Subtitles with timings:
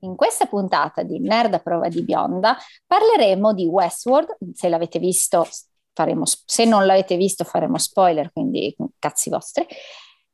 [0.00, 2.56] In questa puntata di Nerd a prova di bionda
[2.86, 5.46] parleremo di Westworld, se l'avete visto
[5.92, 9.66] faremo, se non l'avete visto faremo spoiler, quindi cazzi vostri.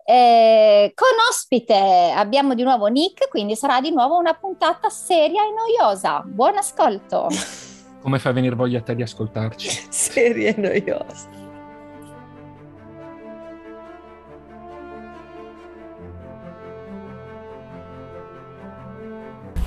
[0.06, 5.52] Eh, con ospite abbiamo di nuovo Nick, quindi sarà di nuovo una puntata seria e
[5.52, 6.22] noiosa.
[6.26, 7.28] Buon ascolto!
[8.02, 9.86] Come fa a venire voglia a te di ascoltarci?
[9.88, 11.43] seria e noiosa.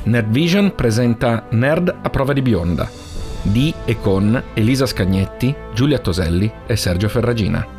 [0.07, 2.89] Nerd Vision presenta Nerd a prova di bionda
[3.41, 7.75] di e con Elisa Scagnetti, Giulia Toselli e Sergio Ferragina.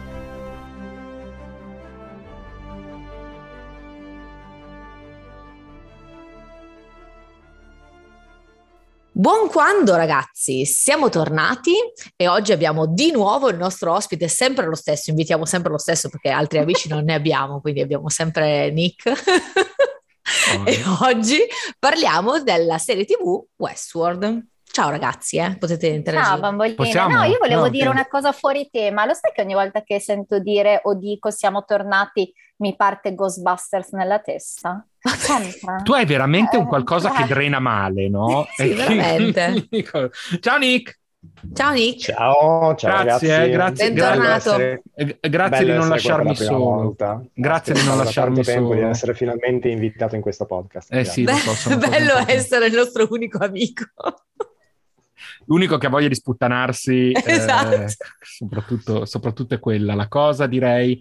[9.10, 11.72] Buon quando ragazzi, siamo tornati
[12.16, 16.08] e oggi abbiamo di nuovo il nostro ospite, sempre lo stesso, invitiamo sempre lo stesso
[16.08, 19.12] perché altri amici non ne abbiamo, quindi abbiamo sempre Nick.
[20.64, 21.38] e oggi
[21.78, 24.46] parliamo della serie tv Westworld.
[24.70, 25.56] Ciao ragazzi, eh?
[25.58, 26.30] potete interagire.
[26.30, 26.76] Ciao bambolina.
[26.76, 27.16] Possiamo?
[27.16, 27.98] No, io volevo no, dire okay.
[27.98, 29.06] una cosa fuori tema.
[29.06, 33.92] Lo sai che ogni volta che sento dire o dico siamo tornati mi parte Ghostbusters
[33.92, 34.86] nella testa?
[35.00, 35.82] Sempre.
[35.82, 38.46] Tu hai veramente un qualcosa eh, che drena male, no?
[38.54, 39.68] sì, veramente.
[40.40, 40.98] Ciao Nick!
[41.54, 42.00] Ciao Nick.
[42.00, 43.50] Ciao, ciao grazie, ragazzi.
[43.50, 44.56] grazie, Bentornato.
[44.56, 46.58] Grazie, grazie di non lasciarmi solo.
[46.58, 47.22] Volta.
[47.32, 48.74] Grazie di non lasciarmi solo.
[48.74, 50.92] di essere finalmente invitato in questo podcast.
[50.92, 53.84] Eh sì, Be- so, bello essere il nostro unico amico.
[55.46, 57.74] L'unico che ha voglia di sputtanarsi, esatto.
[57.74, 57.86] eh,
[58.20, 59.94] soprattutto, soprattutto è quella.
[59.94, 61.00] La cosa direi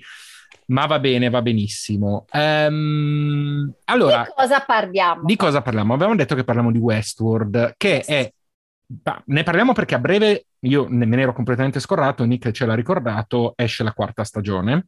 [0.67, 2.25] ma va bene, va benissimo.
[2.33, 5.23] Um, allora, di cosa parliamo?
[5.23, 5.93] Di cosa parliamo?
[5.93, 8.31] Abbiamo detto che parliamo di Westworld, che è...
[9.25, 13.51] Ne parliamo perché a breve, io me ne ero completamente scordato, Nick ce l'ha ricordato,
[13.57, 14.87] esce la quarta stagione.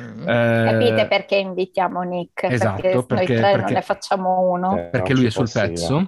[0.00, 0.28] Mm.
[0.28, 2.42] Eh, Capite perché invitiamo Nick?
[2.44, 4.76] Esatto, perché, perché noi tre perché, non ne facciamo uno.
[4.76, 6.04] Eh, perché lui è sul pezzo.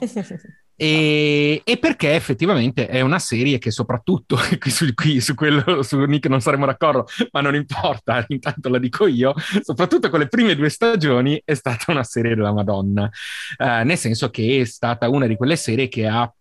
[0.82, 5.98] E, e, perché effettivamente è una serie che soprattutto qui su, qui su quello su
[5.98, 10.56] Nick non saremo d'accordo, ma non importa, intanto la dico io, soprattutto con le prime
[10.56, 13.10] due stagioni è stata una serie della Madonna,
[13.58, 16.32] eh, nel senso che è stata una di quelle serie che ha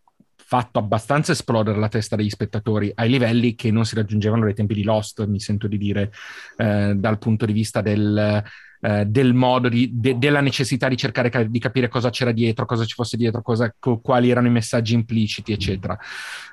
[0.50, 4.74] fatto abbastanza esplodere la testa degli spettatori ai livelli che non si raggiungevano ai tempi
[4.74, 6.12] di Lost, mi sento di dire,
[6.58, 8.44] eh, dal punto di vista del
[8.82, 12.86] eh, del modo di, de, della necessità di cercare di capire cosa c'era dietro, cosa
[12.86, 15.98] ci fosse dietro, cosa, co, quali erano i messaggi impliciti, eccetera.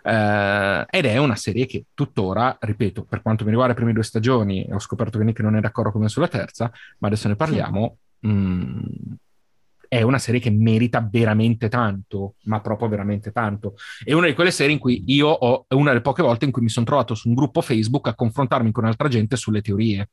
[0.03, 4.03] Eh, ed è una serie che tuttora, ripeto, per quanto mi riguarda le prime due
[4.03, 7.99] stagioni, ho scoperto che Nick non è d'accordo come sulla terza, ma adesso ne parliamo.
[8.21, 8.27] Sì.
[8.27, 9.15] Mh,
[9.89, 13.75] è una serie che merita veramente tanto, ma proprio veramente tanto.
[14.05, 16.53] È una di quelle serie in cui io ho, è una delle poche volte in
[16.53, 20.09] cui mi sono trovato su un gruppo Facebook a confrontarmi con altra gente sulle teorie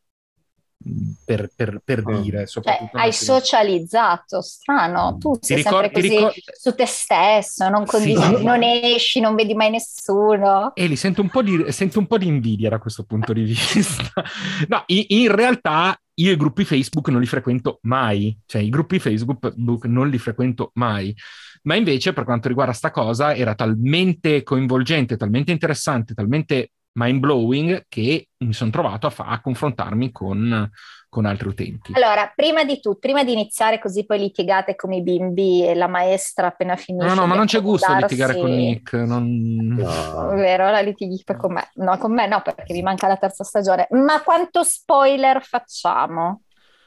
[1.26, 2.22] per, per, per Mm.
[2.22, 2.46] dire.
[2.48, 7.86] Cioè, hai socializzato, strano, tu Ti sei ricor- sempre così ricor- su te stesso, non
[7.86, 8.44] condividi, Sì.
[8.44, 10.74] non esci, non vedi mai nessuno.
[10.76, 13.44] E li sento un, po di, sento un po' di invidia da questo punto di
[13.44, 14.12] vista.
[14.68, 19.00] no, in, in realtà io i gruppi Facebook non li frequento mai, cioè i gruppi
[19.00, 19.54] Facebook
[19.86, 21.16] non li frequento mai.
[21.64, 27.86] Ma invece, per quanto riguarda sta cosa, era talmente coinvolgente, talmente interessante, talmente mind blowing
[27.88, 30.70] che mi sono trovato a, fa- a confrontarmi con,
[31.10, 31.92] con, altri utenti.
[31.96, 35.88] Allora, prima di tutto, prima di iniziare così poi litigate come i bimbi e la
[35.88, 37.08] maestra appena finisce.
[37.08, 38.94] No, no, ma non c'è gusto a litigare con Nick.
[38.94, 39.76] Non...
[39.76, 40.30] No.
[40.36, 41.70] Vero, la litighi poi con me.
[41.76, 43.88] No, con me no, perché mi manca la terza stagione.
[43.92, 46.42] Ma quanto spoiler facciamo?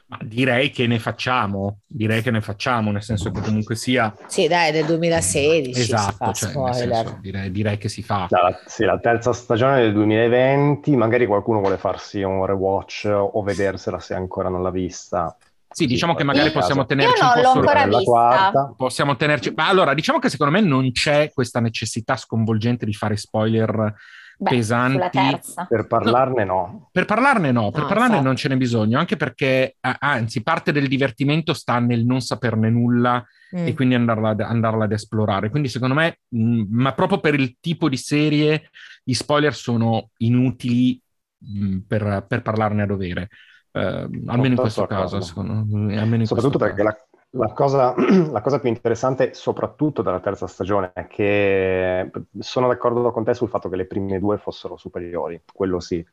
[0.09, 4.15] Ma direi che ne facciamo, direi che ne facciamo, nel senso che comunque sia...
[4.27, 8.25] Sì, dai, del 2016 Esatto, si fa cioè, senso, direi, direi che si fa.
[8.29, 13.99] La, sì, la terza stagione del 2020, magari qualcuno vuole farsi un rewatch o vedersela
[13.99, 15.35] se ancora non l'ha vista.
[15.69, 16.67] Sì, diciamo che magari in caso.
[16.67, 18.73] possiamo tenerci Io non un po' l'ho ancora quarta.
[18.77, 19.51] Possiamo tenerci...
[19.53, 23.93] Ma allora, diciamo che secondo me non c'è questa necessità sconvolgente di fare spoiler
[24.39, 24.93] Beh, pesanti.
[24.93, 25.65] sulla terza.
[25.65, 26.89] Per parlarne no.
[26.91, 28.25] Per parlarne no, per No, parlarne infatti.
[28.25, 33.25] non ce n'è bisogno, anche perché, anzi, parte del divertimento sta nel non saperne nulla
[33.55, 33.65] Mm.
[33.65, 35.49] e quindi andarla, ad- andarla ad esplorare.
[35.49, 38.69] Quindi secondo me, mh, ma proprio per il tipo di serie,
[39.03, 41.01] gli spoiler sono inutili
[41.37, 43.29] mh, per, per parlarne a dovere.
[43.71, 43.79] Eh,
[44.25, 45.03] almeno in questo d'accordo.
[45.03, 45.97] caso, secondo me.
[45.97, 46.95] almeno in Soprattutto questo perché la,
[47.31, 47.93] la cosa,
[48.31, 52.09] la cosa più interessante, soprattutto della terza stagione, è che
[52.39, 56.05] sono d'accordo con te sul fatto che le prime due fossero superiori, quello sì.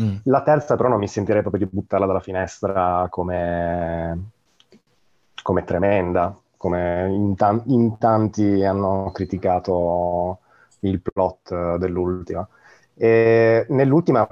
[0.00, 0.16] Mm.
[0.24, 4.30] La terza però non mi sentirei proprio di buttarla dalla finestra come,
[5.42, 10.38] come tremenda, come in, tan- in tanti hanno criticato
[10.80, 12.46] il plot eh, dell'ultima.
[12.94, 14.26] E nell'ultima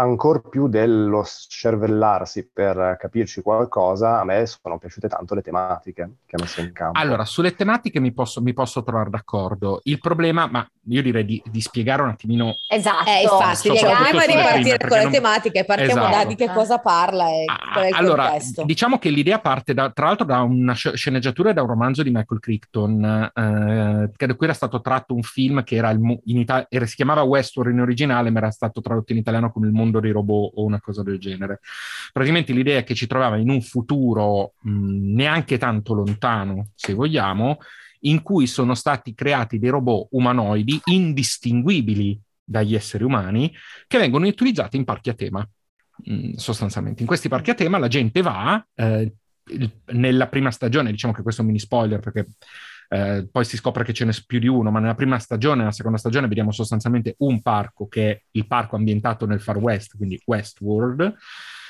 [0.00, 6.36] ancora più dello scervellarsi per capirci qualcosa, a me sono piaciute tanto le tematiche che
[6.36, 6.98] ha messo in campo.
[6.98, 9.80] Allora, sulle tematiche mi posso, mi posso trovare d'accordo.
[9.84, 12.54] Il problema, ma io direi di, di spiegare un attimino.
[12.68, 15.12] Esatto, eh, infatti, spieghiamo e ripartire con le non...
[15.12, 16.16] tematiche, partiamo esatto.
[16.16, 18.64] da di che cosa parla e ah, qual è il allora, contesto.
[18.64, 22.10] Diciamo che l'idea parte da, tra l'altro da una sceneggiatura e da un romanzo di
[22.10, 26.38] Michael Crichton, eh, che da cui era stato tratto un film che era, il, in
[26.38, 29.72] Italia, era si chiamava Westworld in originale, ma era stato tradotto in italiano come Il
[29.72, 31.58] mondo dei robot o una cosa del genere.
[32.12, 37.58] Praticamente l'idea è che ci troviamo in un futuro mh, neanche tanto lontano, se vogliamo,
[38.00, 43.52] in cui sono stati creati dei robot umanoidi indistinguibili dagli esseri umani
[43.86, 45.48] che vengono utilizzati in parchi a tema.
[46.36, 49.12] sostanzialmente in questi parchi a tema la gente va eh,
[49.92, 52.26] nella prima stagione, diciamo che questo è un mini spoiler perché
[52.92, 55.70] eh, poi si scopre che ce n'è più di uno, ma nella prima stagione nella
[55.70, 60.20] seconda stagione vediamo sostanzialmente un parco che è il parco ambientato nel Far West, quindi
[60.24, 61.14] Westworld,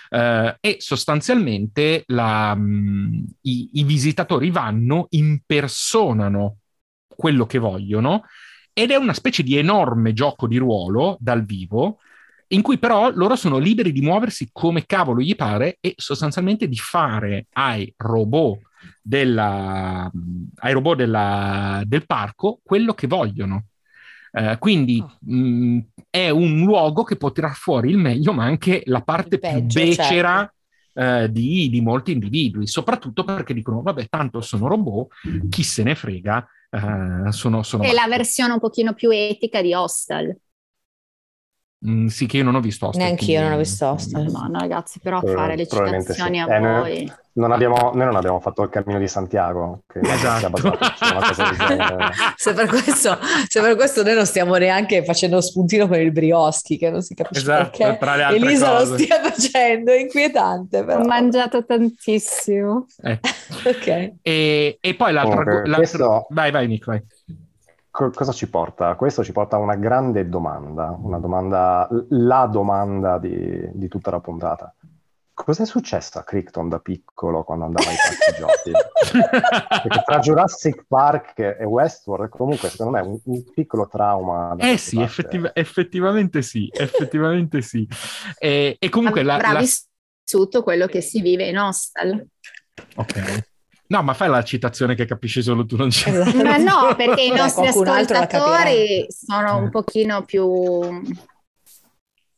[0.08, 6.56] eh, e sostanzialmente la, mh, mm, i, i visitatori vanno, impersonano
[7.06, 8.24] quello che vogliono
[8.72, 11.98] ed è una specie di enorme gioco di ruolo dal vivo
[12.52, 16.76] in cui però loro sono liberi di muoversi come cavolo gli pare e sostanzialmente di
[16.76, 18.60] fare ai robot,
[19.02, 20.10] della,
[20.56, 23.66] ai robot della, del parco quello che vogliono.
[24.32, 25.16] Uh, quindi oh.
[25.18, 29.80] mh, è un luogo che può tirar fuori il meglio, ma anche la parte peggio,
[29.80, 30.52] più becera
[30.92, 31.24] certo.
[31.24, 35.08] uh, di, di, molti individui, soprattutto perché dicono: vabbè, tanto sono robot,
[35.48, 36.46] chi se ne frega.
[36.70, 40.36] Uh, sono, sono è la versione un pochino più etica di Hostel.
[41.86, 43.02] Mm, sì, che io non ho visto Hostel.
[43.02, 44.30] Neanche io non ho visto Hostel.
[44.30, 46.50] No, no, ragazzi, però eh, fare le citazioni sì.
[46.50, 47.12] a eh, voi...
[47.32, 49.82] Noi non, abbiamo, noi non abbiamo fatto il cammino di Santiago.
[49.86, 50.56] Che esatto.
[52.36, 53.16] se, per questo,
[53.46, 57.14] se per questo noi non stiamo neanche facendo spuntino con il brioschi, che non si
[57.14, 58.90] capisce esatto, perché Elisa cose.
[58.90, 60.84] lo stia facendo, è inquietante.
[60.84, 61.00] Però.
[61.00, 62.86] Ho mangiato tantissimo.
[63.00, 63.20] Eh.
[63.64, 64.12] ok.
[64.20, 65.36] E, e poi l'altra...
[65.36, 65.76] Comunque, l'altra...
[65.76, 66.26] Questo...
[66.30, 67.02] Vai, vai Nico, vai
[68.08, 68.94] cosa ci porta?
[68.94, 74.20] Questo ci porta a una grande domanda, una domanda, la domanda di, di tutta la
[74.20, 74.74] puntata.
[75.32, 78.70] Cos'è successo a Crichton da piccolo quando andava ai parchi giochi?
[79.82, 84.54] Perché tra Jurassic Park e Westworld comunque secondo me è un, un piccolo trauma.
[84.58, 87.88] Eh sì, effettiv- effettivamente sì, effettivamente sì.
[88.38, 89.58] E, e comunque Avrà la, la...
[89.60, 92.26] vissuto quello che si vive in hostel.
[92.96, 93.48] Ok.
[93.90, 96.10] No, ma fai la citazione che capisci solo tu, non c'è.
[96.10, 96.36] Esatto.
[96.44, 101.02] Ma no, perché i nostri ascoltatori sono un pochino più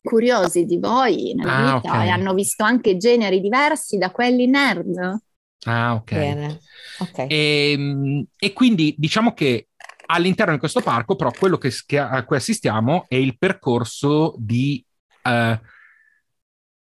[0.00, 2.06] curiosi di voi nella ah, vita okay.
[2.06, 5.20] e hanno visto anche generi diversi da quelli nerd.
[5.64, 6.12] Ah, ok.
[6.14, 6.58] Bene.
[6.98, 7.26] okay.
[7.28, 9.68] E, ehm, e, quindi diciamo che
[10.06, 14.82] all'interno di questo parco, però, quello che, che a cui assistiamo è il percorso di
[15.24, 15.58] uh,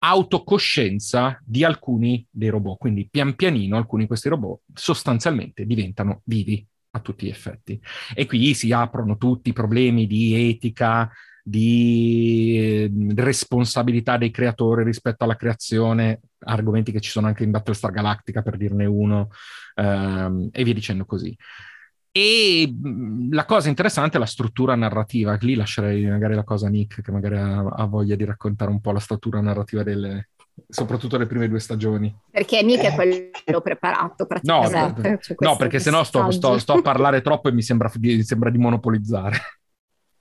[0.00, 2.78] autocoscienza di alcuni dei robot.
[2.78, 7.80] Quindi pian pianino alcuni di questi robot sostanzialmente diventano vivi a tutti gli effetti.
[8.14, 11.10] E qui si aprono tutti i problemi di etica,
[11.42, 17.90] di eh, responsabilità dei creatori rispetto alla creazione, argomenti che ci sono anche in Battlestar
[17.90, 19.28] Galactica per dirne uno,
[19.74, 21.36] ehm, e via dicendo così.
[22.12, 22.74] E
[23.30, 25.36] la cosa interessante è la struttura narrativa.
[25.40, 28.80] Lì lascerei magari la cosa a Nick, che magari ha, ha voglia di raccontare un
[28.80, 30.30] po' la struttura narrativa delle,
[30.68, 32.14] soprattutto le prime due stagioni.
[32.30, 35.08] Perché Nick è quello preparato praticamente.
[35.08, 38.22] No, cioè, no perché sennò sto, sto, sto, a parlare troppo e mi sembra, mi
[38.22, 39.38] sembra di monopolizzare.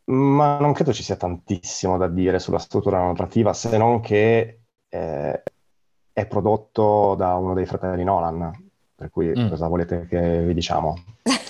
[0.06, 5.44] Ma non credo ci sia tantissimo da dire sulla struttura narrativa, se non che eh,
[6.12, 8.52] è prodotto da uno dei fratelli Nolan,
[8.96, 9.50] per cui mm.
[9.50, 10.96] cosa volete che vi diciamo?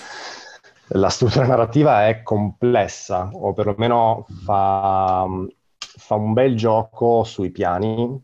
[0.92, 5.26] la struttura narrativa è complessa, o perlomeno fa,
[5.78, 8.22] fa un bel gioco sui piani,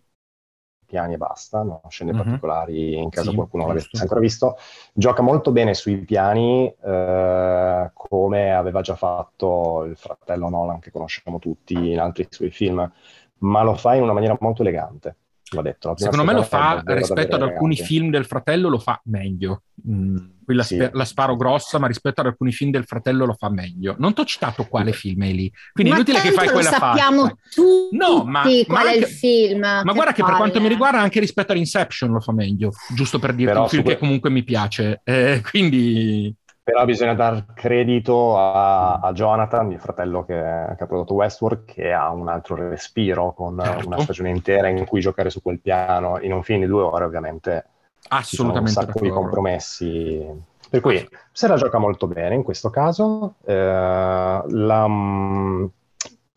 [0.85, 2.23] piani e basta, non scende mm-hmm.
[2.23, 4.57] particolari in caso sì, qualcuno l'avesse ancora visto.
[4.93, 11.39] Gioca molto bene sui piani, eh, come aveva già fatto il fratello Nolan, che conosciamo
[11.39, 12.91] tutti in altri suoi film,
[13.39, 15.17] ma lo fa in una maniera molto elegante.
[15.53, 17.95] Va detto, Secondo me lo fa rispetto ad alcuni elegante.
[17.95, 19.63] film del fratello, lo fa meglio.
[19.89, 20.89] Mm qui la, sì.
[20.93, 23.97] la, sparo grossa, ma rispetto ad alcuni film del fratello lo fa meglio.
[23.99, 26.71] Non ti ho citato quale film è lì, quindi ma è inutile che fai quella
[26.71, 26.87] faccia.
[26.87, 29.61] sappiamo tutti no, ma, qual ma è il film.
[29.61, 33.35] Ma guarda che per quanto mi riguarda anche rispetto all'Inception lo fa meglio, giusto per
[33.35, 35.01] dirti un film que- che comunque mi piace.
[35.03, 36.35] Eh, quindi...
[36.67, 41.93] Però bisogna dar credito a, a Jonathan, il fratello che, che, ha prodotto Westworld, che
[41.93, 43.87] ha un altro respiro con certo.
[43.87, 46.19] una stagione intera in cui giocare su quel piano.
[46.23, 47.67] In un film di due ore ovviamente
[48.09, 48.69] Assolutamente.
[48.69, 50.27] Ci sono un sacco di compromessi.
[50.69, 53.35] Per cui se la gioca molto bene in questo caso.
[53.45, 55.65] Eh, la, mm,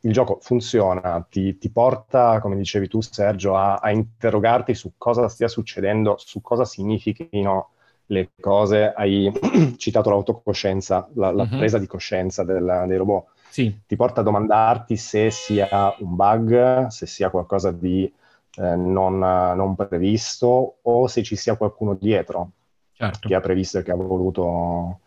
[0.02, 5.28] il gioco funziona, ti, ti, porta, come dicevi tu Sergio, a, a, interrogarti su cosa
[5.28, 7.72] stia succedendo, su cosa significhino
[8.10, 8.94] le cose.
[8.96, 9.32] Hai
[9.78, 11.58] citato l'autocoscienza, la, la uh-huh.
[11.58, 13.26] presa di coscienza del, dei robot.
[13.50, 13.82] Sì.
[13.86, 18.12] Ti porta a domandarti se sia un bug, se sia qualcosa di
[18.56, 22.52] eh, non, non, previsto o se ci sia qualcuno dietro
[22.94, 23.28] certo.
[23.28, 25.00] che ha previsto e che ha voluto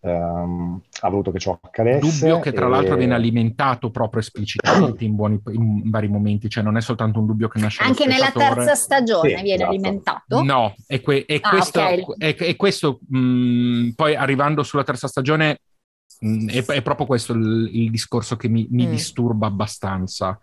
[0.00, 2.00] ehm, ha voluto che ciò accadesse.
[2.00, 2.68] Dubbio che tra e...
[2.68, 7.26] l'altro viene alimentato proprio esplicitamente in, buoni, in, vari momenti, cioè non è soltanto un
[7.26, 9.70] dubbio che nasce Anche nella terza stagione sì, viene esatto.
[9.70, 10.42] alimentato?
[10.42, 12.04] No, e, que- e ah, questo, okay.
[12.18, 15.60] è, è questo mh, mm, poi arrivando sulla terza stagione
[16.20, 18.90] mh, mm, è, è, proprio questo il, il discorso che mi, mi mm.
[18.90, 20.38] disturba abbastanza.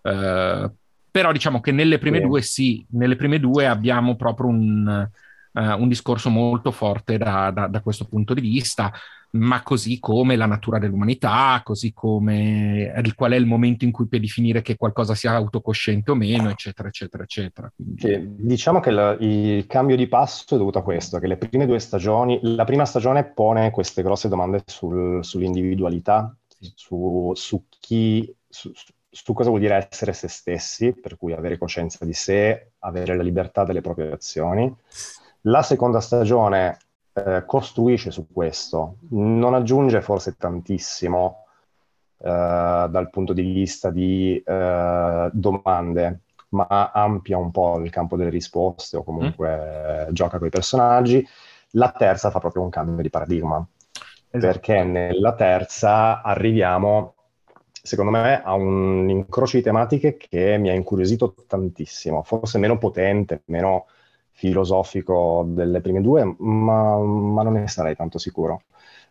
[0.00, 0.70] Uh,
[1.10, 2.24] però diciamo che nelle prime sì.
[2.24, 5.08] due sì, nelle prime due abbiamo proprio un
[5.58, 8.92] uh, un discorso molto forte da, da, da, questo punto di vista,
[9.30, 14.06] ma così come la natura dell'umanità, così come il, qual è il momento in cui
[14.06, 17.72] puoi definire che qualcosa sia autocosciente o meno, eccetera, eccetera, eccetera.
[17.74, 18.46] Quindi...
[18.46, 21.78] Diciamo che la, il cambio di passo è dovuto a questo, che le prime due
[21.78, 26.34] stagioni, la prima stagione pone queste grosse domande sul, sull'individualità,
[26.74, 28.34] su, su chi...
[28.48, 28.72] Su,
[29.10, 33.22] su cosa vuol dire essere se stessi, per cui avere coscienza di sé, avere la
[33.22, 34.72] libertà delle proprie azioni,
[35.42, 36.78] la seconda stagione
[37.12, 41.44] eh, costruisce su questo, non aggiunge forse tantissimo
[42.18, 48.30] eh, dal punto di vista di eh, domande, ma ampia un po' il campo delle
[48.30, 50.12] risposte o comunque mm.
[50.12, 51.26] gioca con i personaggi.
[51.72, 53.64] La terza fa proprio un cambio di paradigma,
[54.30, 54.38] esatto.
[54.38, 57.14] perché nella terza arriviamo,
[57.82, 63.42] secondo me, a un incrocio di tematiche che mi ha incuriosito tantissimo, forse meno potente,
[63.46, 63.86] meno
[64.38, 68.62] filosofico delle prime due, ma, ma, non ne sarei tanto sicuro.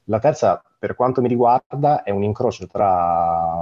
[0.06, 3.62] La terza, per quanto mi riguarda, è un incrocio tra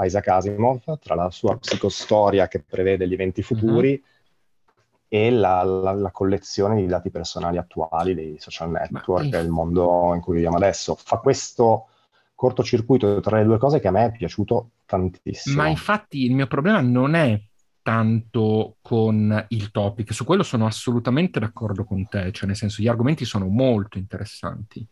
[0.00, 4.74] Isaac Asimov, tra la sua psicostoria che prevede gli eventi futuri uh-huh.
[5.08, 10.20] e la, la, la, collezione di dati personali attuali dei social network, il mondo in
[10.20, 10.94] cui viviamo adesso.
[10.96, 11.86] Fa questo
[12.34, 15.62] cortocircuito tra le due cose che a me è piaciuto tantissimo.
[15.62, 17.40] Ma infatti il mio problema non è
[17.90, 22.86] tanto con il topic, su quello sono assolutamente d'accordo con te, cioè nel senso gli
[22.86, 24.86] argomenti sono molto interessanti,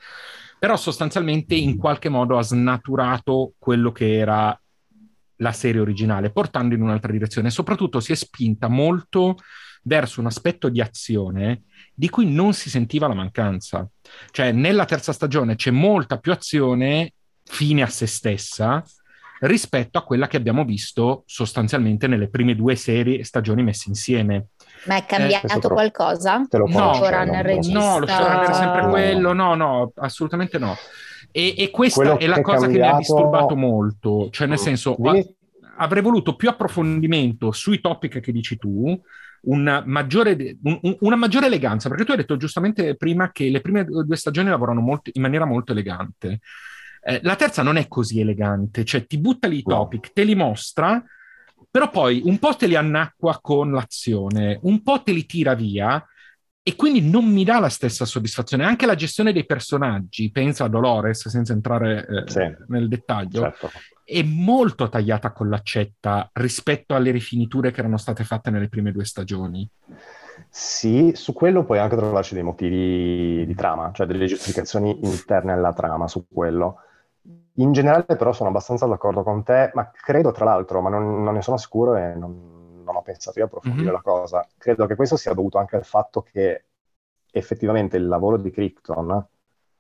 [0.59, 4.61] però sostanzialmente in qualche modo ha snaturato quello che era
[5.37, 9.37] la serie originale, portando in un'altra direzione, soprattutto si è spinta molto
[9.85, 11.63] verso un aspetto di azione
[11.95, 13.89] di cui non si sentiva la mancanza.
[14.33, 17.13] Cioè, nella terza stagione c'è molta più azione
[17.45, 18.83] fine a se stessa,
[19.41, 24.49] rispetto a quella che abbiamo visto sostanzialmente nelle prime due serie stagioni messe insieme.
[24.85, 26.45] Ma è cambiato eh, qualcosa?
[26.49, 30.75] Te lo no, no, lo showrunner è sempre quello, no, no, assolutamente no.
[31.31, 32.73] E, e questa quello è la cosa cambiato...
[32.73, 35.37] che mi ha disturbato molto, cioè nel senso Vieni...
[35.77, 38.99] avrei voluto più approfondimento sui topic che dici tu,
[39.43, 43.85] una maggiore, un, una maggiore, eleganza, perché tu hai detto giustamente prima che le prime
[43.85, 46.41] due stagioni lavorano molto, in maniera molto elegante.
[47.01, 50.35] Eh, la terza non è così elegante, cioè ti butta lì i topic, te li
[50.35, 51.03] mostra,
[51.71, 56.05] però poi un po' te li annacqua con l'azione, un po' te li tira via
[56.63, 58.65] e quindi non mi dà la stessa soddisfazione.
[58.65, 63.71] Anche la gestione dei personaggi, pensa a Dolores senza entrare eh, sì, nel dettaglio, certo.
[64.05, 69.05] è molto tagliata con l'accetta rispetto alle rifiniture che erano state fatte nelle prime due
[69.05, 69.67] stagioni.
[70.51, 75.73] Sì, su quello puoi anche trovarci dei motivi di trama, cioè delle giustificazioni interne alla
[75.73, 76.83] trama su quello.
[77.59, 81.35] In generale però sono abbastanza d'accordo con te, ma credo tra l'altro, ma non, non
[81.35, 83.95] ne sono sicuro e non, non ho pensato di approfondire mm-hmm.
[83.95, 86.65] la cosa, credo che questo sia dovuto anche al fatto che
[87.31, 89.27] effettivamente il lavoro di Crichton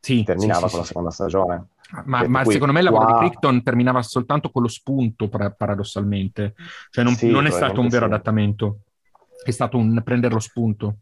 [0.00, 1.68] sì, terminava sì, con sì, la seconda stagione.
[2.04, 3.12] Ma, ma secondo me il lavoro qua...
[3.14, 6.54] di Crichton terminava soltanto con lo spunto, paradossalmente.
[6.90, 8.80] Cioè non, non è stato un vero adattamento,
[9.42, 10.97] è stato un prendere lo spunto.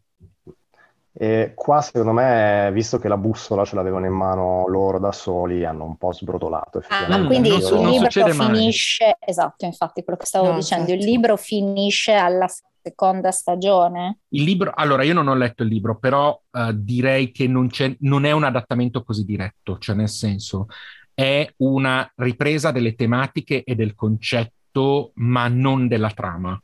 [1.19, 5.65] E qua, secondo me, visto che la bussola ce l'avevano in mano loro da soli,
[5.65, 6.83] hanno un po' sbrodolato.
[6.89, 9.15] Ah, quindi il libro finisce, mai.
[9.19, 11.03] esatto, infatti, quello che stavo no, dicendo, certo.
[11.03, 12.47] il libro finisce alla
[12.79, 14.19] seconda stagione?
[14.29, 17.67] Il libro, allora io non ho letto il libro, però uh, direi che non,
[18.01, 20.67] non è un adattamento così diretto, cioè nel senso
[21.15, 26.61] è una ripresa delle tematiche e del concetto, ma non della trama.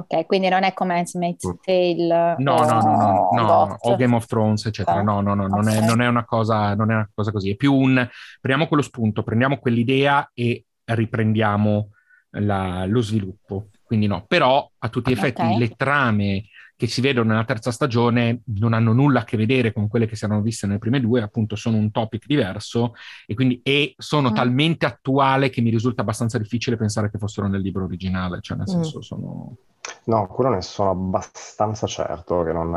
[0.00, 1.52] Ok, quindi non è come Handmaid's mm.
[1.62, 5.02] Tale no, o, no, no, no, no, o Game of Thrones, eccetera.
[5.02, 5.78] No, no, no, non, okay.
[5.78, 7.50] è, non, è, una cosa, non è una cosa così.
[7.50, 8.08] È più un
[8.40, 11.90] prendiamo quello spunto, prendiamo quell'idea e riprendiamo
[12.30, 13.68] la, lo sviluppo.
[13.82, 15.58] Quindi no, però a tutti gli effetti okay.
[15.58, 16.44] le trame
[16.80, 20.16] che si vedono nella terza stagione non hanno nulla a che vedere con quelle che
[20.16, 22.94] si erano viste nelle prime due, appunto sono un topic diverso
[23.26, 24.34] e quindi e sono mm.
[24.34, 28.66] talmente attuale che mi risulta abbastanza difficile pensare che fossero nel libro originale, cioè nel
[28.66, 28.72] mm.
[28.72, 29.56] senso sono...
[30.04, 32.70] No, quello ne sono abbastanza certo che non,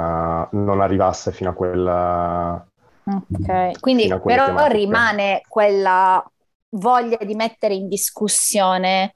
[0.52, 2.68] non arrivasse fino a quella...
[3.06, 4.78] Ok, quindi però tematiche.
[4.78, 6.24] rimane quella
[6.70, 9.16] voglia di mettere in discussione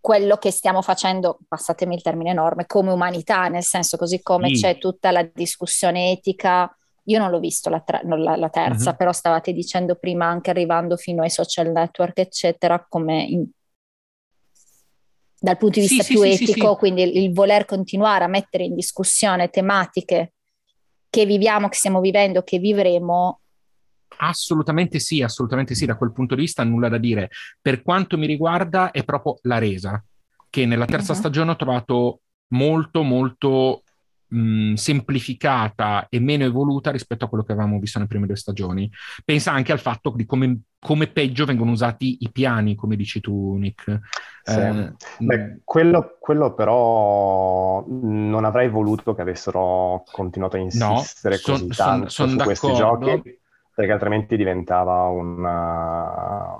[0.00, 4.62] quello che stiamo facendo, passatemi il termine enorme, come umanità, nel senso così come sì.
[4.62, 6.74] c'è tutta la discussione etica.
[7.04, 8.96] Io non l'ho visto la, tre, la, la terza, uh-huh.
[8.96, 13.46] però stavate dicendo prima, anche arrivando fino ai social network, eccetera, come in,
[15.40, 18.64] dal punto di vista sì, più sì, etico, quindi il, il voler continuare a mettere
[18.64, 20.34] in discussione tematiche
[21.08, 23.40] che viviamo, che stiamo vivendo, che vivremo,
[24.22, 27.30] Assolutamente sì, assolutamente sì, da quel punto di vista nulla da dire.
[27.60, 30.02] Per quanto mi riguarda è proprio la resa,
[30.50, 31.18] che nella terza uh-huh.
[31.18, 33.84] stagione ho trovato molto molto
[34.26, 38.90] mh, semplificata e meno evoluta rispetto a quello che avevamo visto nelle prime due stagioni.
[39.24, 43.54] Pensa anche al fatto di come, come peggio vengono usati i piani, come dici tu,
[43.56, 44.00] Nick.
[44.42, 44.58] Sì.
[44.58, 51.72] Eh, Beh, quello, quello, però non avrei voluto che avessero continuato a insistere no, così
[51.72, 53.38] son, tanto son, son su questi giochi
[53.80, 56.54] perché altrimenti diventava una,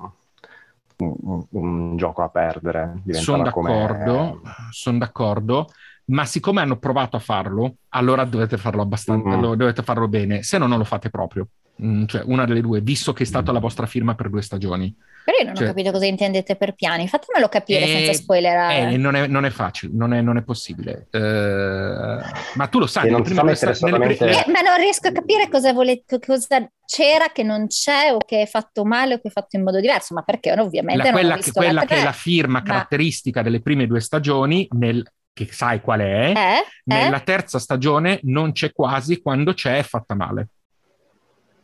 [0.99, 3.03] un, un, gioco a perdere.
[3.09, 4.53] Sono d'accordo, come...
[4.71, 5.67] sono d'accordo,
[6.07, 9.53] ma siccome hanno provato a farlo, allora dovete farlo abbastanza, mm-hmm.
[9.53, 11.47] dovete farlo bene, se no non lo fate proprio.
[11.83, 14.95] Mm, cioè una delle due, visto che è stata la vostra firma per due stagioni.
[15.25, 18.93] Però io non cioè, ho capito cosa intendete per piani, fatemelo capire eh, senza spoilerare.
[18.93, 21.09] Eh, non, è, non, è, facile, non è, non è possibile.
[21.11, 22.21] Uh,
[22.55, 24.27] ma tu lo sai, non prima sta solamente...
[24.27, 28.43] eh, ma non riesco a capire cosa, volete, cosa c'era che non c'è o che
[28.43, 31.37] è fatto male o che è fatto in modo diverso, ma perché ovviamente la, quella,
[31.37, 32.63] che, quella che è la firma ma...
[32.63, 36.65] caratteristica delle prime due stagioni nel che sai qual è, eh?
[36.85, 37.23] nella eh?
[37.23, 40.49] terza stagione non c'è quasi, quando c'è è fatta male.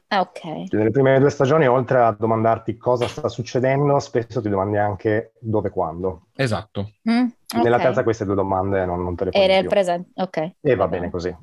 [0.09, 0.73] Ah, ok.
[0.73, 5.69] Nelle prime due stagioni, oltre a domandarti cosa sta succedendo, spesso ti domandi anche dove
[5.69, 6.27] e quando.
[6.37, 6.93] Esatto.
[7.11, 7.63] Mm, okay.
[7.63, 10.51] Nella terza queste due domande non, non te le poni E nel presente, ok.
[10.61, 11.35] E va bene così.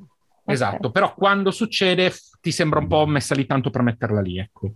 [0.46, 0.90] Esatto, okay.
[0.90, 4.72] però quando succede ti sembra un po' messa lì tanto per metterla lì, ecco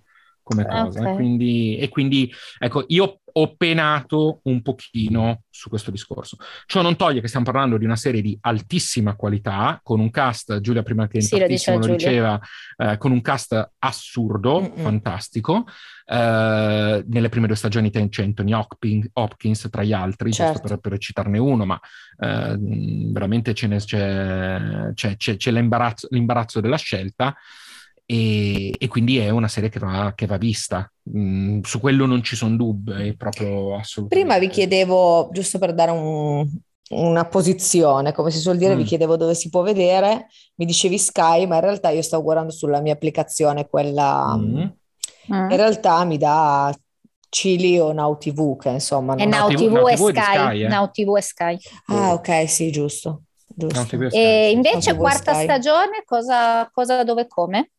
[0.48, 1.00] come ah, cosa.
[1.00, 1.12] Okay.
[1.12, 6.38] E, quindi, e, quindi, ecco, io ho penato un pochino su questo discorso.
[6.66, 10.60] Ciò non toglie che stiamo parlando di una serie di altissima qualità, con un cast,
[10.60, 12.40] Giulia prima che sì, lo, lo diceva,
[12.76, 14.76] eh, con un cast assurdo, Mm-mm.
[14.76, 15.66] fantastico.
[16.06, 20.52] Eh, nelle prime due stagioni c'è Anthony Hopkins, Hopkins tra gli altri, certo.
[20.52, 21.78] giusto per, per, citarne uno, ma
[22.18, 27.36] eh, veramente c'è, c'è, c'è, c'è l'imbarazzo, l'imbarazzo della scelta.
[28.10, 30.90] E, e, quindi è una serie che va, che va vista.
[31.14, 34.08] Mm, su quello non ci sono dubbi, è proprio assolutamente.
[34.08, 36.48] Prima vi chiedevo, giusto per dare un,
[36.90, 38.78] una posizione, come si suol dire, mm.
[38.78, 42.50] vi chiedevo dove si può vedere, mi dicevi Sky, ma in realtà io stavo guardando
[42.50, 44.56] sulla mia applicazione, quella mm.
[45.26, 46.74] in realtà mi dà
[47.28, 49.16] Cili o Now TV, che insomma...
[49.16, 50.68] È Now TV, Now TV e Sky, Sky eh?
[50.68, 51.58] Now TV e Sky.
[51.88, 53.24] Ah, ok, sì, giusto.
[53.46, 53.98] giusto.
[54.12, 57.72] E invece quarta stagione, cosa, cosa, dove, come?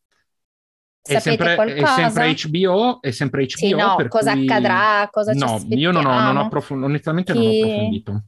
[1.02, 3.56] È sempre, è sempre, HBO, è sempre HBO.
[3.56, 4.44] Sì, no, cosa cui...
[4.44, 7.40] accadrà, cosa No, io non ho, non ho approfondito, onestamente Chi...
[7.40, 8.24] non ho approfondito.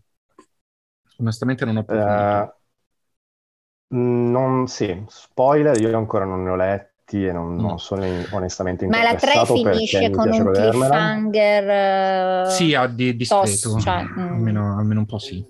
[1.17, 2.55] Onestamente non ho approfondito.
[3.89, 7.61] Uh, non, sì, spoiler, io ancora non ne ho letti e non, no.
[7.61, 9.25] non sono in, onestamente interessato.
[9.25, 12.47] Ma la 3 finisce con un cliffhanger...
[12.47, 14.17] Uh, sì, di, discreto, cioè, mm.
[14.17, 15.45] almeno, almeno un po' sì.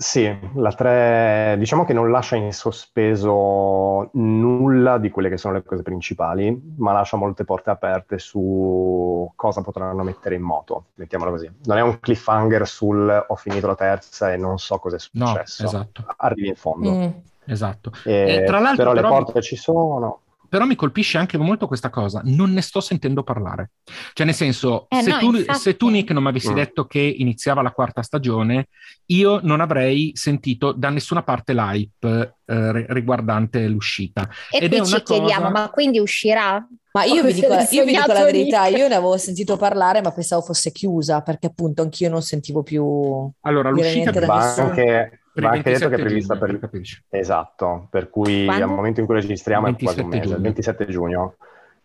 [0.00, 5.62] Sì, la 3 diciamo che non lascia in sospeso nulla di quelle che sono le
[5.62, 11.52] cose principali, ma lascia molte porte aperte su cosa potranno mettere in moto, mettiamola così.
[11.64, 15.64] Non è un cliffhanger sul ho finito la terza e non so cosa è successo.
[15.64, 16.04] No, esatto.
[16.16, 16.90] Arrivi in fondo.
[16.90, 17.08] Mm.
[17.44, 17.92] Esatto.
[18.06, 21.68] E, e tra l'altro, però, però le porte ci sono però mi colpisce anche molto
[21.68, 23.70] questa cosa, non ne sto sentendo parlare.
[24.12, 26.54] Cioè, nel senso, eh se, no, tu, se, tu, Nick, non mi avessi mm.
[26.54, 28.66] detto che iniziava la quarta stagione,
[29.06, 34.28] io non avrei sentito da nessuna parte l'hype eh, riguardante l'uscita.
[34.50, 35.52] E Ed qui ci chiediamo, cosa...
[35.52, 36.66] ma quindi uscirà?
[36.92, 40.10] Ma io vi, dico, io vi, dico, la verità, io ne avevo sentito parlare, ma
[40.10, 43.30] pensavo fosse chiusa, perché appunto anch'io non sentivo più...
[43.42, 46.70] Allora, l'uscita va anche per Ma anche detto che è prevista giugno, per...
[47.10, 48.64] Esatto, per cui Quando?
[48.64, 50.36] al momento in cui registriamo è quasi un mese, giugno.
[50.36, 51.34] il 27 giugno,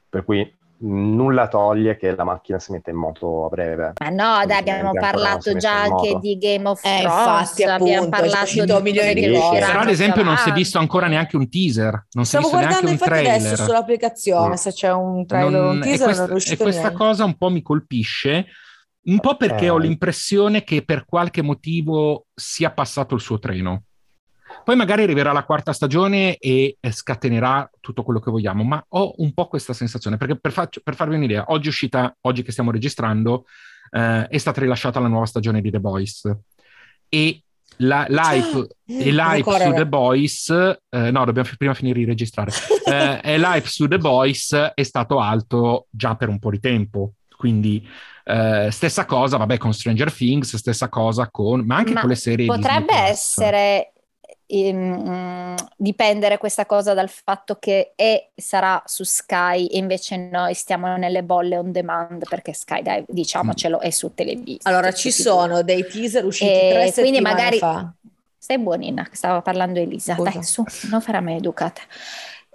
[0.10, 3.94] per cui nulla toglie che la macchina si mette in moto a breve.
[4.00, 8.66] Ma no, dai, abbiamo parlato già anche di Game of eh, Thrones, infatti, abbiamo parlato
[8.66, 9.60] di milioni di cose.
[9.60, 12.58] Però ad esempio non si è visto ancora neanche un teaser, non Stavo si è
[12.58, 13.36] visto neanche un trailer.
[13.36, 14.56] adesso sull'applicazione no.
[14.56, 16.98] se c'è un trailer non, o un teaser, e questa, non E questa niente.
[16.98, 18.46] cosa un po' mi colpisce
[19.06, 19.70] un po' perché eh.
[19.70, 23.84] ho l'impressione che per qualche motivo sia passato il suo treno.
[24.64, 29.34] Poi magari arriverà la quarta stagione e scatenerà tutto quello che vogliamo, ma ho un
[29.34, 32.72] po' questa sensazione, perché per, fa- per farvi un'idea, oggi è uscita, oggi che stiamo
[32.72, 33.46] registrando,
[33.92, 36.32] eh, è stata rilasciata la nuova stagione di The Boys
[37.10, 37.44] e
[37.78, 42.52] la, l'hype, ah, e l'hype su The Boys, eh, no, dobbiamo prima finire di registrare.
[42.88, 47.14] eh, e l'hype su The Boys è stato alto già per un po' di tempo.
[47.36, 47.88] Quindi
[48.24, 52.16] eh, stessa cosa, vabbè, con Stranger Things, stessa cosa con, ma anche ma con le
[52.16, 52.46] serie.
[52.48, 53.94] Potrebbe essere
[54.48, 60.96] ehm, dipendere questa cosa dal fatto che e sarà su Sky e invece noi stiamo
[60.98, 64.60] nelle bolle on demand perché Sky, dai, diciamocelo, è su televisione.
[64.64, 67.92] Allora ci sono dei teaser usciti e tre quindi magari fa.
[68.38, 70.14] Stai buonina, stava parlando Elisa.
[70.14, 70.30] Scusa.
[70.30, 71.82] Dai, su, non farà mai educata.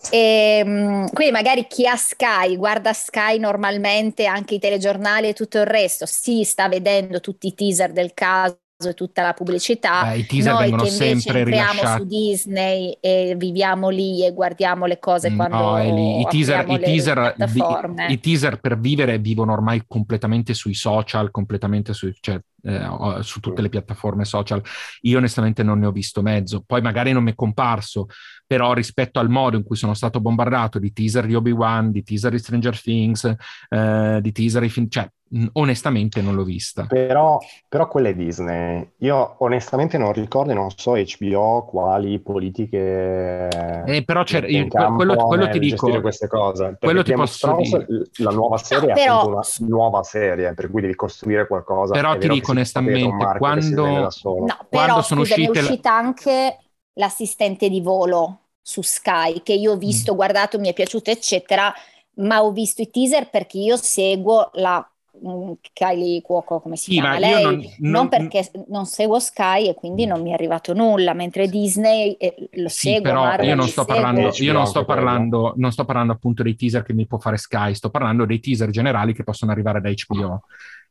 [0.09, 5.59] E, ehm, quindi magari chi ha Sky guarda Sky normalmente anche i telegiornali e tutto
[5.59, 8.59] il resto si sta vedendo tutti i teaser del caso
[8.89, 10.13] e tutta la pubblicità.
[10.13, 14.99] Eh, I teaser Noi vengono sempre rilasciati su Disney e viviamo lì e guardiamo le
[14.99, 19.85] cose mm, quando no, i, teaser, i, teaser, i, i, teaser, per vivere vivono ormai
[19.87, 24.63] completamente sui social, completamente su, cioè, eh, su tutte le piattaforme social.
[25.03, 26.63] Io onestamente non ne ho visto mezzo.
[26.67, 28.07] Poi magari non mi è comparso,
[28.47, 32.33] però rispetto al modo in cui sono stato bombardato di teaser di Obi-Wan, di teaser
[32.33, 33.35] di Stranger Things,
[33.69, 35.09] eh, di teaser di film, cioè
[35.53, 36.87] onestamente non l'ho vista.
[36.87, 43.49] Però, però quelle Disney, io onestamente non ricordo e non so HBO quali politiche...
[43.87, 46.01] Eh, però c'è, io, quello, quello ti dico...
[46.01, 46.77] queste cose.
[46.81, 47.87] Quello ti posso dire.
[48.19, 49.23] La nuova serie no, però...
[49.23, 51.95] è una nuova serie, per cui devi costruire qualcosa.
[51.95, 55.59] Però ti dico onestamente, quando, no, quando però, sono scusami, uscite...
[55.59, 56.59] è uscita anche
[56.95, 60.17] l'assistente di volo su Sky, che io ho visto, mm.
[60.17, 61.73] guardato, mi è piaciuto, eccetera,
[62.17, 64.90] ma ho visto i teaser perché io seguo la Mm,
[65.73, 69.75] Kylie Cuoco, come si sì, chiama lei, non, non, non, perché non seguo Sky e
[69.75, 73.03] quindi non mi è arrivato nulla, mentre Disney eh, lo sì, seguo.
[73.03, 76.57] Però Marvel io non sto parlando, io non sto parlando, non sto parlando appunto dei
[76.57, 79.91] teaser che mi può fare Sky, sto parlando dei teaser generali che possono arrivare da
[79.91, 80.43] HBO.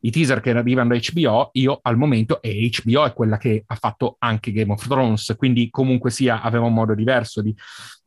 [0.02, 3.76] I teaser che arrivano da HBO, io al momento, e HBO è quella che ha
[3.76, 7.54] fatto anche Game of Thrones, quindi comunque sia, aveva un modo diverso di...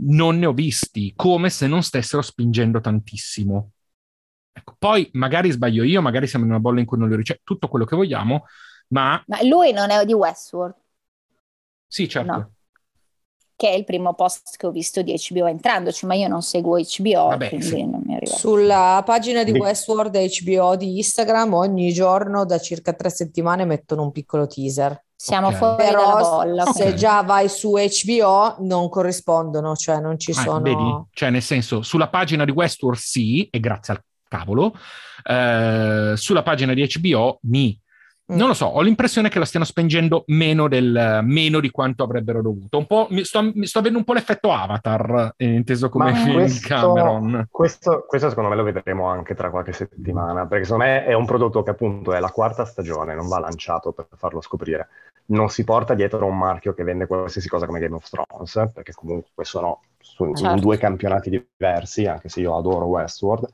[0.04, 3.71] Non ne ho visti, come se non stessero spingendo tantissimo
[4.52, 7.40] Ecco, poi magari sbaglio io, magari siamo in una bolla in cui non lo ricevo,
[7.42, 8.44] tutto quello che vogliamo,
[8.88, 9.22] ma...
[9.26, 10.74] Ma lui non è di Westworld?
[11.86, 12.32] Sì, certo.
[12.32, 12.50] No.
[13.54, 16.78] Che è il primo post che ho visto di HBO entrandoci, ma io non seguo
[16.78, 17.86] HBO, Vabbè, quindi sì.
[17.86, 18.34] non mi arriva.
[18.34, 24.10] Sulla pagina di Westworld HBO di Instagram ogni giorno da circa tre settimane mettono un
[24.10, 25.04] piccolo teaser.
[25.14, 25.58] Siamo okay.
[25.58, 26.64] fuori Però dalla bolla.
[26.72, 26.94] Se okay.
[26.94, 30.60] già vai su HBO non corrispondono, cioè non ci ah, sono...
[30.60, 31.04] Vedi?
[31.12, 34.02] Cioè nel senso, sulla pagina di Westworld sì, e grazie al
[34.33, 34.75] cavolo,
[35.25, 37.79] eh, sulla pagina di HBO mi
[38.33, 38.37] mm.
[38.37, 42.40] non lo so, ho l'impressione che la stiano spengendo meno, del, meno di quanto avrebbero
[42.40, 42.79] dovuto.
[42.79, 46.16] Un po', mi, sto, mi sto avendo un po' l'effetto Avatar, eh, inteso come Ma
[46.25, 47.47] film questo, Cameron.
[47.51, 51.27] Questo, questo, secondo me lo vedremo anche tra qualche settimana, perché secondo me è un
[51.27, 54.88] prodotto che appunto è la quarta stagione, non va lanciato per farlo scoprire.
[55.25, 58.92] Non si porta dietro un marchio che vende qualsiasi cosa come Game of Thrones, perché
[58.92, 60.55] comunque sono su, certo.
[60.55, 63.49] in due campionati diversi, anche se io adoro Westworld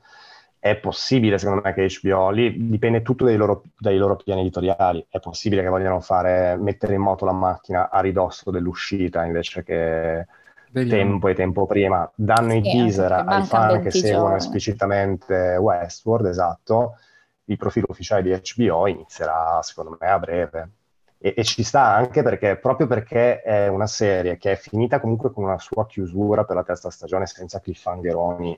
[0.59, 5.05] è possibile, secondo me, che HBO, lì dipende tutto dai loro, dai loro, piani editoriali,
[5.09, 10.27] è possibile che vogliano fare, mettere in moto la macchina a ridosso dell'uscita invece che
[10.71, 11.01] Vediamo.
[11.01, 12.11] tempo e tempo prima.
[12.13, 14.37] Danno sì, i teaser ai fan che seguono giorni.
[14.37, 16.97] esplicitamente Westworld, esatto,
[17.45, 20.69] il profilo ufficiale di HBO inizierà, secondo me, a breve.
[21.17, 25.31] E, e, ci sta anche perché, proprio perché è una serie che è finita comunque
[25.31, 28.57] con una sua chiusura per la terza stagione senza cliffhangeroni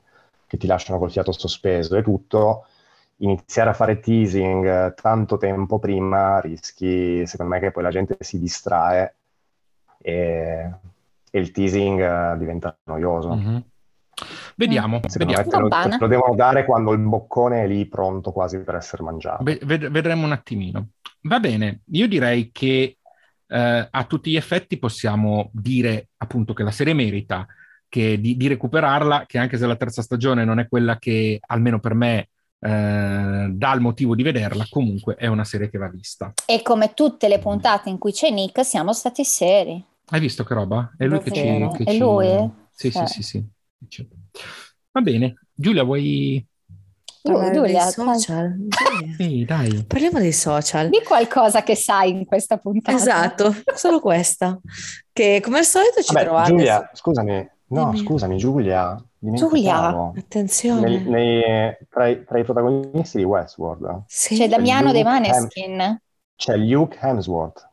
[0.51, 2.65] che ti lasciano col fiato sospeso e tutto,
[3.19, 8.17] iniziare a fare teasing eh, tanto tempo prima rischi, secondo me, che poi la gente
[8.19, 9.15] si distrae
[9.97, 10.69] e,
[11.31, 13.33] e il teasing uh, diventa noioso.
[13.33, 13.57] Mm-hmm.
[14.55, 15.49] Vediamo, vediamo.
[15.49, 19.03] Te lo, te lo, devono dare quando il boccone è lì pronto quasi per essere
[19.03, 19.45] mangiato.
[19.45, 20.89] Ve- vedremo un attimino.
[21.21, 22.97] Va bene, io direi che
[23.47, 27.47] eh, a tutti gli effetti possiamo dire appunto che la serie merita
[27.91, 31.81] che di, di, recuperarla, che anche se la terza stagione non è quella che, almeno
[31.81, 36.31] per me, eh, dà il motivo di vederla, comunque è una serie che va vista.
[36.45, 39.83] E come tutte le puntate in cui c'è Nick, siamo stati seri.
[40.07, 40.93] Hai visto che roba?
[40.97, 41.41] È lui che ci...
[41.41, 41.97] Che è ci...
[41.97, 42.49] lui?
[42.71, 43.05] Sì, cioè.
[43.07, 43.45] sì, sì,
[43.89, 44.07] sì.
[44.91, 45.33] Va bene.
[45.53, 46.45] Giulia, vuoi...
[47.23, 48.55] Giulia, dei social.
[48.57, 49.15] Giulia.
[49.17, 49.83] Sì, dai.
[49.85, 50.87] Parliamo dei social.
[50.87, 52.97] Di qualcosa che sai in questa puntata.
[52.97, 54.57] Esatto, solo questa.
[55.11, 56.49] Che come al solito ci Vabbè, trovate.
[56.49, 59.01] Giulia, scusami, No, scusami, Giulia.
[59.17, 60.89] Giulia, attenzione.
[60.89, 64.35] Nei, nei, tra, i, tra, i, protagonisti di Westworld sì.
[64.35, 66.01] c'è Damiano De Maneskin.
[66.35, 67.65] C'è Luke Hemsworth,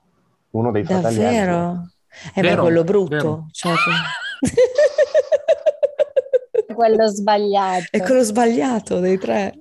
[0.50, 1.90] uno dei fratelli Davvero?
[2.34, 3.16] È Vero, quello brutto.
[3.16, 3.46] vero.
[3.50, 3.74] Cioè,
[6.74, 7.86] quello sbagliato.
[7.90, 9.58] è quello sbagliato dei tre.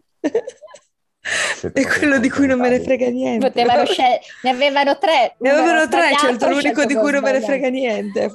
[1.74, 3.48] È quello di cui non me ne frega niente.
[3.48, 5.36] Potevano scel- ne avevano tre.
[5.40, 8.32] Ne avevano tre, scelto ho l'unico di cui non me ne frega niente.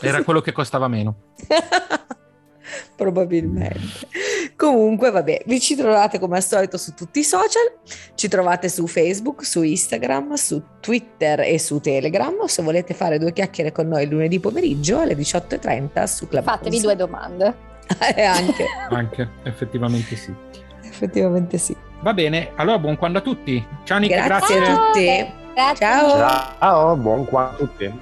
[0.00, 1.16] Era quello che costava meno.
[2.96, 4.08] Probabilmente.
[4.56, 7.78] Comunque, vabbè, vi ci trovate come al solito su tutti i social,
[8.14, 12.44] ci trovate su Facebook, su Instagram, su Twitter e su Telegram.
[12.44, 16.58] Se volete fare due chiacchiere con noi lunedì pomeriggio alle 18.30 su Clubhouse.
[16.58, 17.70] Fatevi due domande.
[18.14, 20.32] Eh, anche, Anche, effettivamente sì.
[20.92, 21.74] Effettivamente sì.
[22.00, 23.64] Va bene, allora buon quando a tutti.
[23.84, 24.72] Ciao Nick, Grazie grazie.
[24.72, 25.40] a tutti.
[25.54, 25.86] Grazie.
[25.86, 26.56] Ciao.
[26.58, 27.92] Ciao, buon qua a tutti.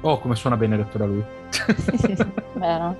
[0.00, 1.24] Oh, come suona bene detto da lui.
[2.54, 2.96] Vero.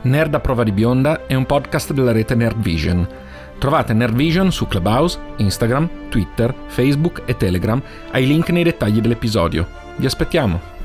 [0.00, 3.06] Nerd a prova di bionda è un podcast della rete Nerd Vision.
[3.58, 7.82] Trovate Nerd Vision su Clubhouse, Instagram, Twitter, Facebook e Telegram
[8.12, 9.66] ai link nei dettagli dell'episodio.
[9.96, 10.77] Vi aspettiamo!